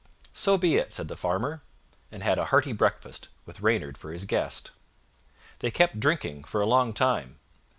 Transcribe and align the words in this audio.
"So 0.33 0.57
be 0.57 0.77
it," 0.77 0.91
said 0.91 1.09
the 1.09 1.15
Farmer, 1.15 1.61
and 2.11 2.23
had 2.23 2.39
a 2.39 2.45
hearty 2.45 2.73
breakfast, 2.73 3.27
with 3.45 3.61
Reynard 3.61 3.99
for 3.99 4.11
his 4.11 4.25
guest. 4.25 4.71
They 5.59 5.69
kept 5.69 5.99
drinking 5.99 6.45
for 6.45 6.59
a 6.59 6.65
long 6.65 6.91
time. 6.91 7.37